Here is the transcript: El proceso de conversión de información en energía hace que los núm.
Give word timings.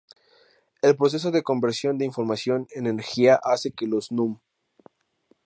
El 0.81 0.95
proceso 0.97 1.29
de 1.29 1.43
conversión 1.43 1.99
de 1.99 2.05
información 2.05 2.65
en 2.71 2.87
energía 2.87 3.35
hace 3.43 3.71
que 3.71 3.85
los 3.85 4.11
núm. 4.11 4.39